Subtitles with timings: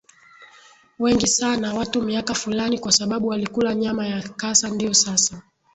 [0.99, 5.41] wengi sana watu miaka Fulani kwa sababu walikula nyama ya kasa Ndio sasa